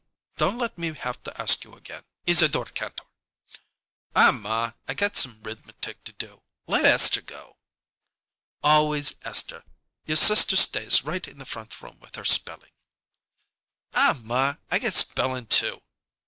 "Don't 0.37 0.57
let 0.57 0.79
me 0.79 0.91
have 0.95 1.21
to 1.25 1.39
ask 1.39 1.63
you 1.63 1.75
again, 1.75 2.01
Isadore 2.25 2.65
Kantor!" 2.73 3.05
"Aw, 4.15 4.31
ma, 4.31 4.71
I 4.87 4.95
got 4.95 5.15
some 5.15 5.43
'rithmetic 5.43 6.03
to 6.05 6.11
do. 6.13 6.41
Let 6.65 6.85
Esther 6.85 7.21
go!" 7.21 7.57
"Always 8.63 9.13
Esther! 9.21 9.63
Your 10.07 10.17
sister 10.17 10.55
stays 10.55 11.03
right 11.03 11.27
in 11.27 11.37
the 11.37 11.45
front 11.45 11.79
room 11.83 11.99
with 11.99 12.15
her 12.15 12.25
spelling." 12.25 12.71
"Aw, 13.93 14.13
ma, 14.23 14.55
I 14.71 14.79
got 14.79 14.93
spelling, 14.95 15.45
too." 15.45 15.83